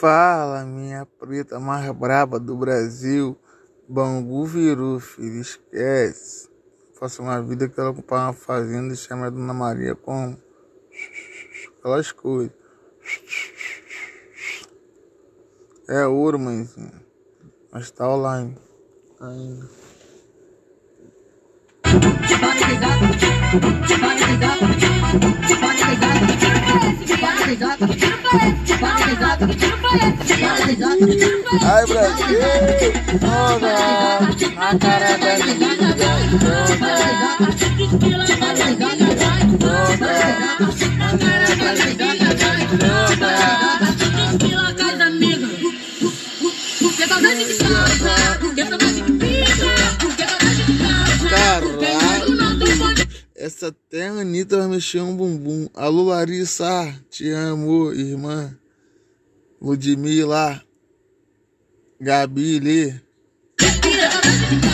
Fala, 0.00 0.62
minha 0.66 1.06
preta 1.06 1.58
mais 1.58 1.90
braba 1.92 2.38
do 2.38 2.54
Brasil. 2.54 3.34
Bangu 3.88 4.44
virou, 4.44 5.00
filho, 5.00 5.40
esquece. 5.40 6.50
Faço 7.00 7.22
uma 7.22 7.40
vida 7.40 7.66
que 7.66 7.80
ela 7.80 7.94
comprar 7.94 8.26
uma 8.26 8.32
fazenda 8.34 8.92
e 8.92 8.96
chama 8.96 9.26
a 9.26 9.30
Dona 9.30 9.54
Maria 9.54 9.94
com 9.94 10.36
aquelas 11.78 12.12
coisas. 12.12 12.52
É 15.88 16.06
ouro, 16.06 16.38
mãezinha. 16.38 17.02
Mas 17.72 17.90
tá 17.90 18.06
online 18.06 18.54
ainda. 19.18 19.66
Ai, 31.62 31.86
Brasil! 31.86 32.40
Joga 33.20 34.50
na 34.54 34.78
cara 34.78 35.16
da 35.16 35.38
menina. 35.38 35.96
Caralho! 51.30 52.26
Essa 53.34 53.68
até 53.68 54.08
a 54.08 54.12
Anitta 54.12 54.58
vai 54.58 54.68
mexer 54.68 55.00
um 55.00 55.16
bumbum. 55.16 55.68
Alô, 55.74 56.04
Larissa, 56.04 56.92
te 57.10 57.30
amo, 57.30 57.92
irmã. 57.92 58.52
Ludmilla, 59.66 60.62
Gabi, 62.00 62.60
Lê. 62.60 62.94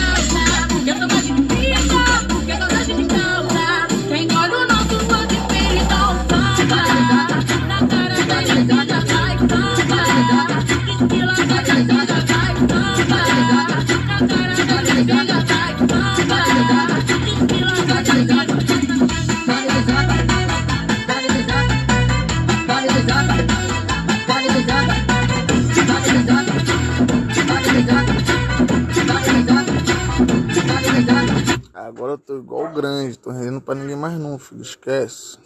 grande, 32.73 33.17
tô 33.17 33.31
rendendo 33.31 33.61
pra 33.61 33.75
ninguém 33.75 33.95
mais 33.95 34.17
não, 34.19 34.37
filho. 34.39 34.61
Esquece. 34.61 35.37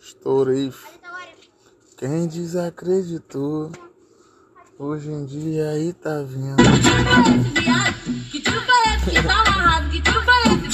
Estourei, 0.00 0.70
filho. 0.70 0.98
Quem 1.96 2.28
desacreditou, 2.28 3.72
hoje 4.78 5.10
em 5.10 5.24
dia 5.24 5.70
aí 5.70 5.92
tá 5.92 6.22
vindo. 6.22 6.56
Que 8.30 8.40
tiro 8.40 8.60
esse 8.60 9.10
que 9.10 9.20
tá 9.22 9.40
amarrado? 9.40 9.88
Que 9.90 10.00
tiro 10.00 10.20
esse, 10.20 10.68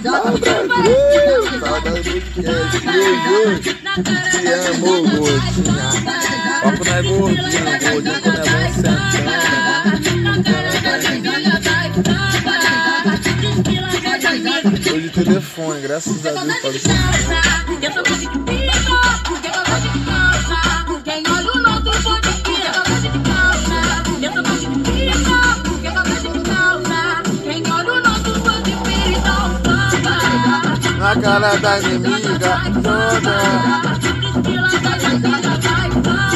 viado? 0.00 0.08
Ah, 0.08 0.30
Brasil! 0.38 1.60
Saudade 1.60 2.20
podcast. 2.20 2.80
Beijo. 2.86 3.74
Te 4.30 4.46
amo, 4.46 5.02
gordinha. 5.10 5.90
Papo 6.62 6.84
não 6.84 6.94
é 6.94 7.02
gordinho, 7.02 7.64
gordinho 7.64 8.22
quando 8.22 8.38
é 8.38 8.44
bom 8.44 8.72
sentando. 8.74 9.08
Tô 14.28 15.00
de 15.00 15.08
telefone, 15.08 15.80
graças 15.80 16.26
a 16.26 16.30
Deus. 16.30 16.60
Pode 16.60 16.78
ser. 16.80 16.90
Eu 17.80 17.90
tô 17.90 18.02
de 18.02 18.28
pica, 18.28 19.00
porque 19.24 19.46
eu 19.48 19.52
gosto 19.64 19.88
de 19.88 19.98
calça. 20.04 20.60
Quem 21.02 21.22
olha 21.26 21.50
o 21.50 21.58
nosso 21.62 21.90
pode 22.02 22.28
ir, 22.28 22.62
eu 22.66 22.72
gosto 22.84 23.08
de 23.08 23.18
calça. 23.30 23.78
Eu 24.20 24.30
tô 24.32 24.42
de 24.42 24.66
pica, 24.90 25.40
porque 25.64 25.86
eu 25.86 25.92
gosto 25.92 26.28
de 26.28 26.40
calça. 26.50 27.00
Quem 27.42 27.62
olha 27.72 27.92
o 27.92 28.00
nosso 28.02 28.30
pode 28.42 28.70
ir, 28.70 29.16
então 29.16 29.44
samba. 29.64 30.14
Na 30.98 31.12
cara 31.16 31.56
da 31.56 31.80
inimiga, 31.80 32.50
toda. 32.82 33.34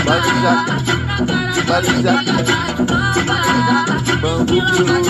Vai 0.06 0.20
já, 0.42 0.54
vai 1.66 1.82
já. 2.02 2.14
Banco 4.22 4.54
virou. 4.72 5.02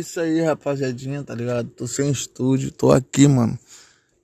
Isso 0.00 0.20
aí, 0.20 0.40
rapaziadinha, 0.40 1.22
tá 1.22 1.34
ligado? 1.34 1.68
Tô 1.68 1.86
sem 1.86 2.10
estúdio, 2.10 2.70
tô 2.72 2.92
aqui, 2.92 3.28
mano. 3.28 3.58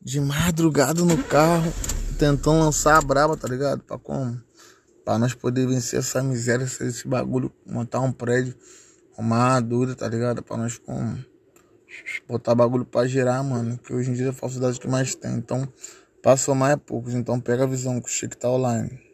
De 0.02 0.20
madrugada 0.20 1.04
no 1.04 1.22
carro, 1.24 1.72
tentando 2.18 2.60
lançar 2.60 2.98
a 2.98 3.00
braba, 3.00 3.36
tá 3.36 3.48
ligado? 3.48 3.82
Pra 3.82 3.98
como? 3.98 4.40
Pra 5.04 5.18
nós 5.18 5.34
poder 5.34 5.66
vencer 5.66 6.00
essa 6.00 6.22
miséria, 6.22 6.64
esse 6.64 7.06
bagulho, 7.06 7.52
montar 7.64 8.00
um 8.00 8.10
prédio, 8.10 8.54
arrumar 9.12 9.54
uma 9.54 9.60
dura, 9.60 9.94
tá 9.94 10.08
ligado? 10.08 10.42
Pra 10.42 10.56
nós 10.56 10.78
como? 10.78 11.16
Botar 12.28 12.54
bagulho 12.54 12.84
pra 12.84 13.06
gerar, 13.06 13.42
mano. 13.42 13.78
Que 13.78 13.94
hoje 13.94 14.10
em 14.10 14.14
dia 14.14 14.26
é 14.26 14.30
a 14.30 14.32
falsidade 14.32 14.80
que 14.80 14.88
mais 14.88 15.14
tem. 15.14 15.34
Então, 15.34 15.66
pra 16.20 16.36
somar 16.36 16.72
é 16.72 16.76
poucos. 16.76 17.14
Então 17.14 17.40
pega 17.40 17.64
a 17.64 17.66
visão 17.66 18.00
que 18.00 18.08
o 18.08 18.12
Chico 18.12 18.36
tá 18.36 18.50
online. 18.50 19.05